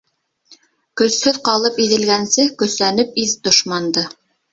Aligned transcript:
Көсһөҙ 1.01 1.37
ҡалып 1.49 1.77
иҙелгәнсе, 1.83 2.45
көсәнеп 2.63 3.21
иҙ 3.25 3.35
дошманды. 3.49 4.05